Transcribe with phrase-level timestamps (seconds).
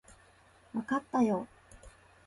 [0.73, 1.47] わかったよ